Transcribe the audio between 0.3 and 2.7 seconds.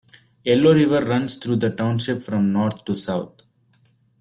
Yellow River runs through the Township from